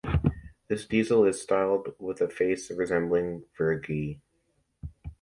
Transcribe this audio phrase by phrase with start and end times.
[0.67, 4.19] This diesel is styled with a face resembling "Virgie".